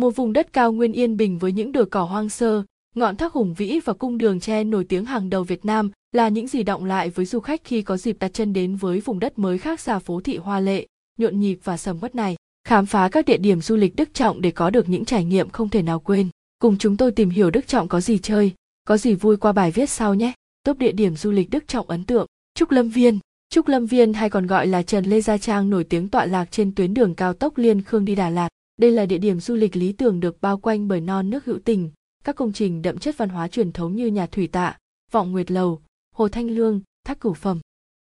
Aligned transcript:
một 0.00 0.16
vùng 0.16 0.32
đất 0.32 0.52
cao 0.52 0.72
nguyên 0.72 0.92
yên 0.92 1.16
bình 1.16 1.38
với 1.38 1.52
những 1.52 1.72
đồi 1.72 1.86
cỏ 1.86 2.02
hoang 2.02 2.28
sơ, 2.28 2.62
ngọn 2.94 3.16
thác 3.16 3.32
hùng 3.32 3.54
vĩ 3.54 3.80
và 3.84 3.92
cung 3.92 4.18
đường 4.18 4.40
tre 4.40 4.64
nổi 4.64 4.84
tiếng 4.84 5.04
hàng 5.04 5.30
đầu 5.30 5.44
việt 5.44 5.64
nam 5.64 5.90
là 6.12 6.28
những 6.28 6.48
gì 6.48 6.62
động 6.62 6.84
lại 6.84 7.10
với 7.10 7.26
du 7.26 7.40
khách 7.40 7.64
khi 7.64 7.82
có 7.82 7.96
dịp 7.96 8.16
đặt 8.20 8.34
chân 8.34 8.52
đến 8.52 8.76
với 8.76 9.00
vùng 9.00 9.18
đất 9.18 9.38
mới 9.38 9.58
khác 9.58 9.80
xa 9.80 9.98
phố 9.98 10.20
thị 10.20 10.36
hoa 10.36 10.60
lệ, 10.60 10.86
nhộn 11.18 11.40
nhịp 11.40 11.58
và 11.64 11.76
sầm 11.76 11.98
uất 12.02 12.14
này. 12.14 12.36
Khám 12.64 12.86
phá 12.86 13.08
các 13.08 13.24
địa 13.24 13.36
điểm 13.36 13.60
du 13.60 13.76
lịch 13.76 13.96
đức 13.96 14.14
trọng 14.14 14.40
để 14.40 14.50
có 14.50 14.70
được 14.70 14.88
những 14.88 15.04
trải 15.04 15.24
nghiệm 15.24 15.50
không 15.50 15.68
thể 15.68 15.82
nào 15.82 16.00
quên. 16.00 16.28
Cùng 16.58 16.78
chúng 16.78 16.96
tôi 16.96 17.12
tìm 17.12 17.30
hiểu 17.30 17.50
đức 17.50 17.66
trọng 17.66 17.88
có 17.88 18.00
gì 18.00 18.18
chơi, 18.18 18.52
có 18.84 18.96
gì 18.96 19.14
vui 19.14 19.36
qua 19.36 19.52
bài 19.52 19.70
viết 19.70 19.90
sau 19.90 20.14
nhé. 20.14 20.32
Top 20.64 20.78
địa 20.78 20.92
điểm 20.92 21.16
du 21.16 21.30
lịch 21.30 21.50
đức 21.50 21.68
trọng 21.68 21.88
ấn 21.88 22.04
tượng, 22.04 22.26
trúc 22.54 22.70
lâm 22.70 22.88
viên. 22.88 23.18
Trúc 23.50 23.68
lâm 23.68 23.86
viên 23.86 24.12
hay 24.12 24.30
còn 24.30 24.46
gọi 24.46 24.66
là 24.66 24.82
trần 24.82 25.04
lê 25.04 25.20
gia 25.20 25.38
trang 25.38 25.70
nổi 25.70 25.84
tiếng 25.84 26.08
tọa 26.08 26.26
lạc 26.26 26.50
trên 26.50 26.74
tuyến 26.74 26.94
đường 26.94 27.14
cao 27.14 27.32
tốc 27.32 27.58
liên 27.58 27.82
khương 27.82 28.04
đi 28.04 28.14
đà 28.14 28.30
lạt 28.30 28.48
đây 28.80 28.90
là 28.90 29.06
địa 29.06 29.18
điểm 29.18 29.40
du 29.40 29.54
lịch 29.54 29.76
lý 29.76 29.92
tưởng 29.92 30.20
được 30.20 30.40
bao 30.40 30.58
quanh 30.58 30.88
bởi 30.88 31.00
non 31.00 31.30
nước 31.30 31.44
hữu 31.44 31.58
tình, 31.64 31.90
các 32.24 32.36
công 32.36 32.52
trình 32.52 32.82
đậm 32.82 32.98
chất 32.98 33.18
văn 33.18 33.28
hóa 33.28 33.48
truyền 33.48 33.72
thống 33.72 33.96
như 33.96 34.06
nhà 34.06 34.26
thủy 34.26 34.46
tạ, 34.46 34.78
vọng 35.10 35.32
nguyệt 35.32 35.50
lầu, 35.50 35.80
hồ 36.14 36.28
thanh 36.28 36.50
lương, 36.50 36.80
thác 37.04 37.20
cửu 37.20 37.34
phẩm. 37.34 37.60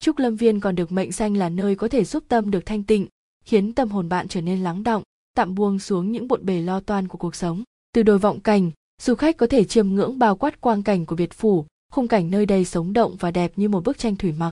Trúc 0.01 0.19
lâm 0.19 0.37
viên 0.37 0.61
còn 0.61 0.75
được 0.75 0.93
mệnh 0.93 1.13
danh 1.13 1.37
là 1.37 1.49
nơi 1.49 1.75
có 1.75 1.89
thể 1.89 2.05
giúp 2.05 2.25
tâm 2.29 2.51
được 2.51 2.67
thanh 2.67 2.83
tịnh, 2.83 3.07
khiến 3.45 3.73
tâm 3.73 3.89
hồn 3.89 4.09
bạn 4.09 4.29
trở 4.29 4.41
nên 4.41 4.63
lắng 4.63 4.83
động, 4.83 5.03
tạm 5.35 5.55
buông 5.55 5.79
xuống 5.79 6.13
những 6.13 6.29
bộn 6.29 6.47
bề 6.47 6.61
lo 6.61 6.81
toan 6.81 7.09
của 7.09 7.19
cuộc 7.19 7.35
sống. 7.35 7.63
Từ 7.93 8.03
đồi 8.03 8.19
vọng 8.19 8.41
cảnh 8.41 8.71
du 9.03 9.15
khách 9.15 9.37
có 9.37 9.47
thể 9.47 9.65
chiêm 9.65 9.89
ngưỡng 9.89 10.19
bao 10.19 10.37
quát 10.37 10.61
quang 10.61 10.83
cảnh 10.83 11.07
của 11.07 11.17
biệt 11.17 11.33
phủ, 11.33 11.67
khung 11.93 12.09
cảnh 12.09 12.31
nơi 12.31 12.47
đây 12.47 12.65
sống 12.65 12.93
động 12.93 13.17
và 13.21 13.31
đẹp 13.31 13.53
như 13.57 13.69
một 13.69 13.85
bức 13.85 13.99
tranh 13.99 14.17
thủy 14.17 14.33
mặc. 14.33 14.51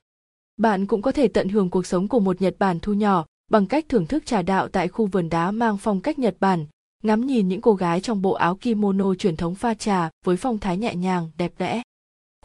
Bạn 0.56 0.86
cũng 0.86 1.02
có 1.02 1.12
thể 1.12 1.28
tận 1.28 1.48
hưởng 1.48 1.70
cuộc 1.70 1.86
sống 1.86 2.08
của 2.08 2.20
một 2.20 2.42
nhật 2.42 2.56
bản 2.58 2.80
thu 2.80 2.92
nhỏ 2.92 3.26
bằng 3.48 3.66
cách 3.66 3.84
thưởng 3.88 4.06
thức 4.06 4.26
trà 4.26 4.42
đạo 4.42 4.68
tại 4.68 4.88
khu 4.88 5.06
vườn 5.06 5.28
đá 5.28 5.50
mang 5.50 5.78
phong 5.78 6.00
cách 6.00 6.18
nhật 6.18 6.36
bản 6.40 6.66
ngắm 7.02 7.26
nhìn 7.26 7.48
những 7.48 7.60
cô 7.60 7.74
gái 7.74 8.00
trong 8.00 8.22
bộ 8.22 8.32
áo 8.32 8.56
kimono 8.56 9.14
truyền 9.14 9.36
thống 9.36 9.54
pha 9.54 9.74
trà 9.74 10.10
với 10.24 10.36
phong 10.36 10.58
thái 10.58 10.76
nhẹ 10.76 10.94
nhàng 10.94 11.30
đẹp 11.38 11.52
đẽ. 11.58 11.82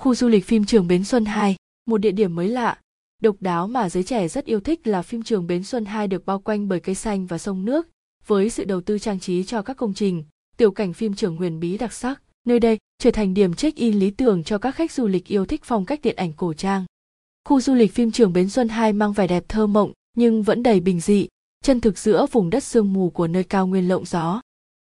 Khu 0.02 0.16
du 0.16 0.28
lịch 0.28 0.46
phim 0.46 0.66
trường 0.66 0.88
bến 0.88 1.04
xuân 1.04 1.26
2, 1.26 1.56
một 1.86 1.98
địa 1.98 2.12
điểm 2.12 2.36
mới 2.36 2.48
lạ. 2.48 2.78
Độc 3.22 3.36
đáo 3.40 3.68
mà 3.68 3.90
giới 3.90 4.04
trẻ 4.04 4.28
rất 4.28 4.46
yêu 4.46 4.60
thích 4.60 4.88
là 4.88 5.02
phim 5.02 5.24
trường 5.24 5.48
bến 5.48 5.64
xuân 5.64 5.86
2 5.86 6.08
được 6.08 6.26
bao 6.26 6.40
quanh 6.40 6.68
bởi 6.68 6.80
cây 6.80 6.96
xanh 6.96 7.26
và 7.26 7.38
sông 7.38 7.66
nước 7.66 7.88
với 8.28 8.50
sự 8.50 8.64
đầu 8.64 8.82
tư 8.82 9.00
trang 9.00 9.20
trí 9.20 9.44
cho 9.44 9.62
các 9.62 9.78
công 9.78 9.94
trình 9.94 10.24
tiểu 10.58 10.72
cảnh 10.72 10.94
phim 10.94 11.14
trường 11.14 11.38
huyền 11.38 11.60
bí 11.60 11.78
đặc 11.78 11.94
sắc. 11.94 12.22
Nơi 12.48 12.60
đây 12.60 12.78
trở 13.00 13.12
thành 13.12 13.34
điểm 13.34 13.54
check-in 13.54 14.00
lý 14.00 14.12
tưởng 14.12 14.44
cho 14.44 14.58
các 14.58 14.76
khách 14.76 14.92
du 14.92 15.08
lịch 15.08 15.28
yêu 15.28 15.46
thích 15.46 15.62
phong 15.64 15.86
cách 15.86 16.00
điện 16.04 16.16
ảnh 16.16 16.34
cổ 16.34 16.54
trang. 16.54 16.86
Khu 17.46 17.62
du 17.62 17.74
lịch 17.74 17.94
phim 17.94 18.12
trường 18.12 18.34
Bến 18.34 18.50
Xuân 18.50 18.70
2 18.70 18.94
mang 18.94 19.14
vẻ 19.14 19.28
đẹp 19.28 19.44
thơ 19.48 19.68
mộng 19.68 19.92
nhưng 20.18 20.44
vẫn 20.44 20.64
đầy 20.64 20.80
bình 20.80 21.00
dị, 21.00 21.28
chân 21.64 21.82
thực 21.82 21.98
giữa 21.98 22.26
vùng 22.32 22.50
đất 22.50 22.64
sương 22.64 22.94
mù 22.94 23.10
của 23.10 23.28
nơi 23.28 23.44
cao 23.44 23.68
nguyên 23.68 23.88
lộng 23.88 24.06
gió. 24.06 24.42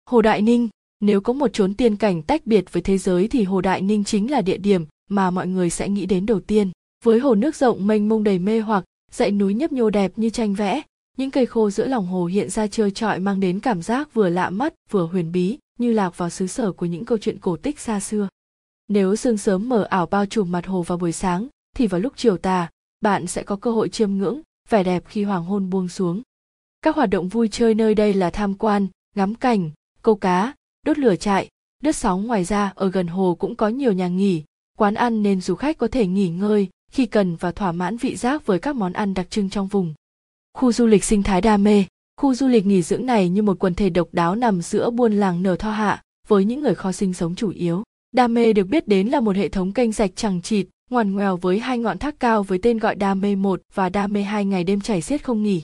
Hồ 0.05 0.21
Đại 0.21 0.41
Ninh, 0.41 0.69
nếu 0.99 1.21
có 1.21 1.33
một 1.33 1.53
chốn 1.53 1.73
tiên 1.73 1.95
cảnh 1.95 2.21
tách 2.21 2.47
biệt 2.47 2.73
với 2.73 2.81
thế 2.81 2.97
giới 2.97 3.27
thì 3.27 3.43
Hồ 3.43 3.61
Đại 3.61 3.81
Ninh 3.81 4.03
chính 4.03 4.31
là 4.31 4.41
địa 4.41 4.57
điểm 4.57 4.85
mà 5.09 5.31
mọi 5.31 5.47
người 5.47 5.69
sẽ 5.69 5.89
nghĩ 5.89 6.05
đến 6.05 6.25
đầu 6.25 6.39
tiên. 6.39 6.71
Với 7.03 7.19
hồ 7.19 7.35
nước 7.35 7.55
rộng 7.55 7.87
mênh 7.87 8.09
mông 8.09 8.23
đầy 8.23 8.39
mê 8.39 8.59
hoặc, 8.59 8.83
dãy 9.11 9.31
núi 9.31 9.53
nhấp 9.53 9.71
nhô 9.71 9.89
đẹp 9.89 10.11
như 10.15 10.29
tranh 10.29 10.53
vẽ, 10.53 10.81
những 11.17 11.31
cây 11.31 11.45
khô 11.45 11.69
giữa 11.69 11.87
lòng 11.87 12.07
hồ 12.07 12.25
hiện 12.25 12.49
ra 12.49 12.67
trơ 12.67 12.89
trọi 12.89 13.19
mang 13.19 13.39
đến 13.39 13.59
cảm 13.59 13.81
giác 13.81 14.13
vừa 14.13 14.29
lạ 14.29 14.49
mắt 14.49 14.73
vừa 14.89 15.05
huyền 15.05 15.31
bí, 15.31 15.57
như 15.79 15.91
lạc 15.91 16.17
vào 16.17 16.29
xứ 16.29 16.47
sở 16.47 16.71
của 16.71 16.85
những 16.85 17.05
câu 17.05 17.17
chuyện 17.17 17.39
cổ 17.39 17.57
tích 17.57 17.79
xa 17.79 17.99
xưa. 17.99 18.27
Nếu 18.87 19.15
sương 19.15 19.37
sớm 19.37 19.69
mờ 19.69 19.83
ảo 19.83 20.05
bao 20.05 20.25
trùm 20.25 20.51
mặt 20.51 20.65
hồ 20.65 20.81
vào 20.81 20.97
buổi 20.97 21.11
sáng, 21.11 21.47
thì 21.75 21.87
vào 21.87 22.01
lúc 22.01 22.13
chiều 22.15 22.37
tà, 22.37 22.69
bạn 23.01 23.27
sẽ 23.27 23.43
có 23.43 23.55
cơ 23.55 23.71
hội 23.71 23.89
chiêm 23.89 24.11
ngưỡng 24.11 24.41
vẻ 24.69 24.83
đẹp 24.83 25.03
khi 25.07 25.23
hoàng 25.23 25.43
hôn 25.43 25.69
buông 25.69 25.87
xuống. 25.87 26.21
Các 26.81 26.95
hoạt 26.95 27.09
động 27.09 27.27
vui 27.27 27.47
chơi 27.47 27.75
nơi 27.75 27.95
đây 27.95 28.13
là 28.13 28.29
tham 28.29 28.53
quan, 28.53 28.87
ngắm 29.15 29.35
cảnh, 29.35 29.71
câu 30.01 30.15
cá, 30.15 30.53
đốt 30.85 30.97
lửa 30.97 31.15
trại, 31.15 31.49
đứt 31.83 31.95
sóng 31.95 32.27
ngoài 32.27 32.43
ra 32.43 32.71
ở 32.75 32.89
gần 32.89 33.07
hồ 33.07 33.35
cũng 33.39 33.55
có 33.55 33.67
nhiều 33.67 33.91
nhà 33.91 34.07
nghỉ, 34.07 34.43
quán 34.77 34.93
ăn 34.93 35.23
nên 35.23 35.41
du 35.41 35.55
khách 35.55 35.77
có 35.77 35.87
thể 35.87 36.07
nghỉ 36.07 36.29
ngơi 36.29 36.69
khi 36.91 37.05
cần 37.05 37.35
và 37.35 37.51
thỏa 37.51 37.71
mãn 37.71 37.97
vị 37.97 38.15
giác 38.15 38.45
với 38.45 38.59
các 38.59 38.75
món 38.75 38.93
ăn 38.93 39.13
đặc 39.13 39.29
trưng 39.29 39.49
trong 39.49 39.67
vùng. 39.67 39.93
Khu 40.53 40.71
du 40.71 40.85
lịch 40.85 41.03
sinh 41.03 41.23
thái 41.23 41.41
đa 41.41 41.57
mê, 41.57 41.85
Khu 42.19 42.35
du 42.35 42.47
lịch 42.47 42.65
nghỉ 42.65 42.81
dưỡng 42.81 43.05
này 43.05 43.29
như 43.29 43.41
một 43.41 43.59
quần 43.59 43.73
thể 43.73 43.89
độc 43.89 44.07
đáo 44.11 44.35
nằm 44.35 44.61
giữa 44.61 44.89
buôn 44.89 45.13
làng 45.13 45.43
nở 45.43 45.55
tho 45.55 45.71
hạ, 45.71 46.03
với 46.27 46.45
những 46.45 46.61
người 46.61 46.75
kho 46.75 46.91
sinh 46.91 47.13
sống 47.13 47.35
chủ 47.35 47.49
yếu. 47.49 47.83
Đa 48.11 48.27
mê 48.27 48.53
được 48.53 48.63
biết 48.63 48.87
đến 48.87 49.07
là 49.07 49.19
một 49.19 49.35
hệ 49.35 49.49
thống 49.49 49.71
kênh 49.71 49.91
rạch 49.91 50.11
chẳng 50.15 50.41
chịt, 50.41 50.67
ngoằn 50.89 51.13
ngoèo 51.13 51.37
với 51.37 51.59
hai 51.59 51.77
ngọn 51.77 51.97
thác 51.97 52.19
cao 52.19 52.43
với 52.43 52.59
tên 52.61 52.77
gọi 52.77 52.95
Đam 52.95 53.21
mê 53.21 53.35
một 53.35 53.61
và 53.73 53.89
Đam 53.89 54.13
mê 54.13 54.21
hai 54.21 54.45
ngày 54.45 54.63
đêm 54.63 54.81
chảy 54.81 55.01
xiết 55.01 55.23
không 55.23 55.43
nghỉ. 55.43 55.61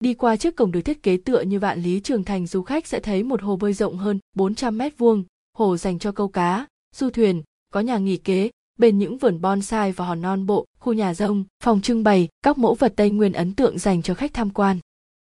Đi 0.00 0.14
qua 0.14 0.36
trước 0.36 0.56
cổng 0.56 0.72
được 0.72 0.80
thiết 0.80 1.02
kế 1.02 1.16
tựa 1.16 1.40
như 1.40 1.58
vạn 1.58 1.82
lý 1.82 2.00
trường 2.00 2.24
thành 2.24 2.46
du 2.46 2.62
khách 2.62 2.86
sẽ 2.86 3.00
thấy 3.00 3.22
một 3.22 3.42
hồ 3.42 3.56
bơi 3.56 3.72
rộng 3.72 3.96
hơn 3.96 4.18
400 4.36 4.78
mét 4.78 4.98
vuông, 4.98 5.24
hồ 5.56 5.76
dành 5.76 5.98
cho 5.98 6.12
câu 6.12 6.28
cá, 6.28 6.66
du 6.96 7.10
thuyền, 7.10 7.42
có 7.72 7.80
nhà 7.80 7.98
nghỉ 7.98 8.16
kế, 8.16 8.50
bên 8.78 8.98
những 8.98 9.18
vườn 9.18 9.40
bonsai 9.40 9.92
và 9.92 10.06
hòn 10.06 10.22
non 10.22 10.46
bộ, 10.46 10.66
khu 10.78 10.92
nhà 10.92 11.14
rông, 11.14 11.44
phòng 11.62 11.80
trưng 11.80 12.04
bày, 12.04 12.28
các 12.42 12.58
mẫu 12.58 12.74
vật 12.74 12.92
Tây 12.96 13.10
Nguyên 13.10 13.32
ấn 13.32 13.54
tượng 13.54 13.78
dành 13.78 14.02
cho 14.02 14.14
khách 14.14 14.34
tham 14.34 14.50
quan. 14.50 14.78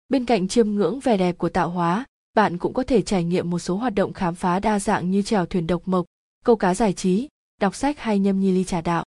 Bên 0.10 0.26
cạnh 0.26 0.48
chiêm 0.48 0.70
ngưỡng 0.72 1.00
vẻ 1.00 1.18
đẹp 1.18 1.38
của 1.38 1.50
tạo 1.50 1.70
hóa, 1.70 2.06
bạn 2.34 2.58
cũng 2.58 2.74
có 2.74 2.84
thể 2.84 3.02
trải 3.02 3.24
nghiệm 3.24 3.50
một 3.50 3.60
số 3.60 3.76
hoạt 3.76 3.96
động 3.96 4.14
khám 4.14 4.36
phá 4.36 4.60
đa 4.60 4.80
dạng 4.80 5.12
như 5.12 5.22
chèo 5.22 5.46
thuyền 5.46 5.68
độc 5.68 5.82
mộc, 5.86 6.06
câu 6.46 6.56
cá 6.56 6.74
giải 6.74 6.94
trí, 6.94 7.28
đọc 7.62 7.76
sách 7.76 8.00
hay 8.00 8.20
nhâm 8.20 8.40
nhi 8.40 8.52
ly 8.52 8.64
trà 8.64 8.82
đạo. 8.82 9.06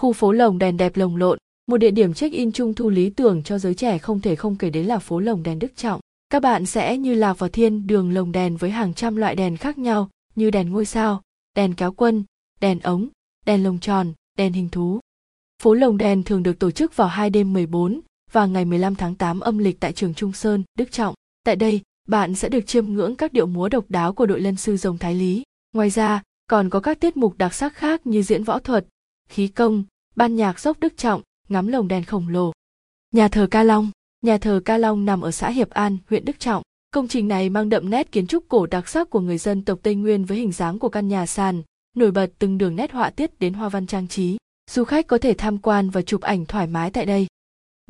Khu 0.00 0.12
phố 0.12 0.32
lồng 0.32 0.58
đèn 0.58 0.76
đẹp 0.76 0.96
lồng 0.96 1.16
lộn, 1.16 1.38
một 1.66 1.76
địa 1.76 1.90
điểm 1.90 2.14
check-in 2.14 2.52
trung 2.52 2.74
thu 2.74 2.90
lý 2.90 3.10
tưởng 3.10 3.42
cho 3.42 3.58
giới 3.58 3.74
trẻ 3.74 3.98
không 3.98 4.20
thể 4.20 4.36
không 4.36 4.56
kể 4.56 4.70
đến 4.70 4.86
là 4.86 4.98
phố 4.98 5.20
lồng 5.20 5.42
đèn 5.42 5.58
Đức 5.58 5.76
Trọng. 5.76 6.00
Các 6.30 6.42
bạn 6.42 6.66
sẽ 6.66 6.96
như 6.96 7.14
lạc 7.14 7.38
vào 7.38 7.50
thiên 7.50 7.86
đường 7.86 8.14
lồng 8.14 8.32
đèn 8.32 8.56
với 8.56 8.70
hàng 8.70 8.94
trăm 8.94 9.16
loại 9.16 9.36
đèn 9.36 9.56
khác 9.56 9.78
nhau 9.78 10.10
như 10.34 10.50
đèn 10.50 10.70
ngôi 10.70 10.84
sao, 10.84 11.22
đèn 11.56 11.74
kéo 11.74 11.92
quân, 11.92 12.24
đèn 12.60 12.80
ống, 12.80 13.08
đèn 13.46 13.64
lồng 13.64 13.78
tròn, 13.78 14.12
đèn 14.38 14.52
hình 14.52 14.68
thú. 14.68 15.00
Phố 15.62 15.74
lồng 15.74 15.98
đèn 15.98 16.22
thường 16.22 16.42
được 16.42 16.58
tổ 16.58 16.70
chức 16.70 16.96
vào 16.96 17.08
hai 17.08 17.30
đêm 17.30 17.52
14, 17.52 18.00
và 18.32 18.46
ngày 18.46 18.64
15 18.64 18.94
tháng 18.94 19.14
8 19.14 19.40
âm 19.40 19.58
lịch 19.58 19.80
tại 19.80 19.92
trường 19.92 20.14
Trung 20.14 20.32
Sơn, 20.32 20.62
Đức 20.78 20.92
Trọng. 20.92 21.14
Tại 21.44 21.56
đây, 21.56 21.80
bạn 22.08 22.34
sẽ 22.34 22.48
được 22.48 22.66
chiêm 22.66 22.86
ngưỡng 22.86 23.16
các 23.16 23.32
điệu 23.32 23.46
múa 23.46 23.68
độc 23.68 23.84
đáo 23.88 24.12
của 24.12 24.26
đội 24.26 24.40
lân 24.40 24.56
sư 24.56 24.76
rồng 24.76 24.98
Thái 24.98 25.14
Lý. 25.14 25.42
Ngoài 25.72 25.90
ra, 25.90 26.22
còn 26.46 26.70
có 26.70 26.80
các 26.80 27.00
tiết 27.00 27.16
mục 27.16 27.38
đặc 27.38 27.54
sắc 27.54 27.74
khác 27.74 28.06
như 28.06 28.22
diễn 28.22 28.44
võ 28.44 28.58
thuật, 28.58 28.86
khí 29.28 29.48
công, 29.48 29.84
ban 30.16 30.36
nhạc 30.36 30.60
dốc 30.60 30.80
Đức 30.80 30.96
Trọng, 30.96 31.22
ngắm 31.48 31.66
lồng 31.66 31.88
đèn 31.88 32.04
khổng 32.04 32.28
lồ. 32.28 32.52
Nhà 33.14 33.28
thờ 33.28 33.46
Ca 33.50 33.62
Long 33.62 33.90
Nhà 34.22 34.38
thờ 34.38 34.60
Ca 34.64 34.78
Long 34.78 35.04
nằm 35.04 35.20
ở 35.20 35.30
xã 35.30 35.50
Hiệp 35.50 35.70
An, 35.70 35.98
huyện 36.08 36.24
Đức 36.24 36.40
Trọng. 36.40 36.62
Công 36.90 37.08
trình 37.08 37.28
này 37.28 37.50
mang 37.50 37.68
đậm 37.68 37.90
nét 37.90 38.12
kiến 38.12 38.26
trúc 38.26 38.48
cổ 38.48 38.66
đặc 38.66 38.88
sắc 38.88 39.10
của 39.10 39.20
người 39.20 39.38
dân 39.38 39.64
tộc 39.64 39.78
Tây 39.82 39.94
Nguyên 39.94 40.24
với 40.24 40.38
hình 40.38 40.52
dáng 40.52 40.78
của 40.78 40.88
căn 40.88 41.08
nhà 41.08 41.26
sàn, 41.26 41.62
nổi 41.96 42.10
bật 42.10 42.30
từng 42.38 42.58
đường 42.58 42.76
nét 42.76 42.92
họa 42.92 43.10
tiết 43.10 43.38
đến 43.38 43.54
hoa 43.54 43.68
văn 43.68 43.86
trang 43.86 44.08
trí. 44.08 44.36
Du 44.70 44.84
khách 44.84 45.06
có 45.06 45.18
thể 45.18 45.34
tham 45.38 45.58
quan 45.58 45.90
và 45.90 46.02
chụp 46.02 46.20
ảnh 46.20 46.46
thoải 46.46 46.66
mái 46.66 46.90
tại 46.90 47.06
đây 47.06 47.26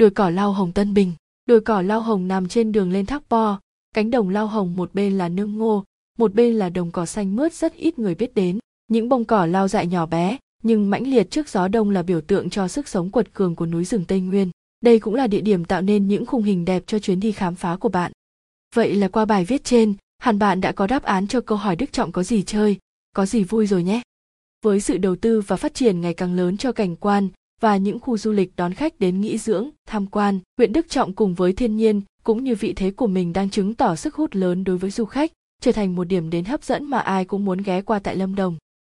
đồi 0.00 0.10
cỏ 0.10 0.30
lao 0.30 0.52
hồng 0.52 0.72
Tân 0.72 0.94
Bình. 0.94 1.12
Đồi 1.46 1.60
cỏ 1.60 1.82
lao 1.82 2.00
hồng 2.00 2.28
nằm 2.28 2.48
trên 2.48 2.72
đường 2.72 2.92
lên 2.92 3.06
thác 3.06 3.22
po, 3.28 3.60
cánh 3.94 4.10
đồng 4.10 4.28
lao 4.28 4.46
hồng 4.46 4.76
một 4.76 4.94
bên 4.94 5.18
là 5.18 5.28
nương 5.28 5.58
ngô, 5.58 5.84
một 6.18 6.34
bên 6.34 6.54
là 6.54 6.68
đồng 6.68 6.90
cỏ 6.90 7.06
xanh 7.06 7.36
mướt 7.36 7.52
rất 7.52 7.74
ít 7.74 7.98
người 7.98 8.14
biết 8.14 8.34
đến. 8.34 8.58
Những 8.88 9.08
bông 9.08 9.24
cỏ 9.24 9.46
lao 9.46 9.68
dại 9.68 9.86
nhỏ 9.86 10.06
bé, 10.06 10.38
nhưng 10.62 10.90
mãnh 10.90 11.06
liệt 11.06 11.30
trước 11.30 11.48
gió 11.48 11.68
đông 11.68 11.90
là 11.90 12.02
biểu 12.02 12.20
tượng 12.20 12.50
cho 12.50 12.68
sức 12.68 12.88
sống 12.88 13.10
quật 13.10 13.32
cường 13.32 13.56
của 13.56 13.66
núi 13.66 13.84
rừng 13.84 14.04
Tây 14.04 14.20
Nguyên. 14.20 14.50
Đây 14.80 14.98
cũng 14.98 15.14
là 15.14 15.26
địa 15.26 15.40
điểm 15.40 15.64
tạo 15.64 15.82
nên 15.82 16.08
những 16.08 16.26
khung 16.26 16.42
hình 16.42 16.64
đẹp 16.64 16.82
cho 16.86 16.98
chuyến 16.98 17.20
đi 17.20 17.32
khám 17.32 17.54
phá 17.54 17.76
của 17.76 17.88
bạn. 17.88 18.12
Vậy 18.74 18.94
là 18.94 19.08
qua 19.08 19.24
bài 19.24 19.44
viết 19.44 19.64
trên, 19.64 19.94
hẳn 20.18 20.38
bạn 20.38 20.60
đã 20.60 20.72
có 20.72 20.86
đáp 20.86 21.02
án 21.02 21.26
cho 21.26 21.40
câu 21.40 21.58
hỏi 21.58 21.76
Đức 21.76 21.92
Trọng 21.92 22.12
có 22.12 22.22
gì 22.22 22.42
chơi, 22.42 22.76
có 23.16 23.26
gì 23.26 23.44
vui 23.44 23.66
rồi 23.66 23.82
nhé. 23.82 24.02
Với 24.64 24.80
sự 24.80 24.98
đầu 24.98 25.16
tư 25.16 25.40
và 25.40 25.56
phát 25.56 25.74
triển 25.74 26.00
ngày 26.00 26.14
càng 26.14 26.34
lớn 26.34 26.56
cho 26.56 26.72
cảnh 26.72 26.96
quan, 26.96 27.28
và 27.60 27.76
những 27.76 28.00
khu 28.00 28.18
du 28.18 28.32
lịch 28.32 28.52
đón 28.56 28.74
khách 28.74 29.00
đến 29.00 29.20
nghỉ 29.20 29.38
dưỡng, 29.38 29.70
tham 29.86 30.06
quan, 30.06 30.38
huyện 30.58 30.72
Đức 30.72 30.88
Trọng 30.88 31.12
cùng 31.12 31.34
với 31.34 31.52
thiên 31.52 31.76
nhiên 31.76 32.02
cũng 32.22 32.44
như 32.44 32.54
vị 32.54 32.72
thế 32.72 32.90
của 32.90 33.06
mình 33.06 33.32
đang 33.32 33.50
chứng 33.50 33.74
tỏ 33.74 33.96
sức 33.96 34.14
hút 34.14 34.34
lớn 34.34 34.64
đối 34.64 34.78
với 34.78 34.90
du 34.90 35.04
khách, 35.04 35.32
trở 35.62 35.72
thành 35.72 35.96
một 35.96 36.04
điểm 36.04 36.30
đến 36.30 36.44
hấp 36.44 36.64
dẫn 36.64 36.84
mà 36.84 36.98
ai 36.98 37.24
cũng 37.24 37.44
muốn 37.44 37.58
ghé 37.58 37.82
qua 37.82 37.98
tại 37.98 38.16
Lâm 38.16 38.34
Đồng. 38.34 38.56